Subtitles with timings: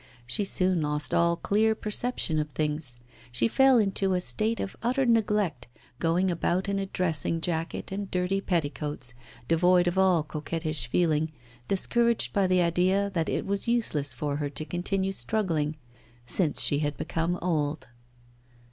[0.25, 2.97] She soon lost all clear perception of things;
[3.31, 5.67] she fell into a state of utter neglect,
[5.99, 9.13] going about in a dressing jacket and dirty petticoats,
[9.47, 11.31] devoid of all coquettish feeling,
[11.67, 15.75] discouraged by the idea that it was useless for her to continue struggling,
[16.25, 17.87] since she had become old.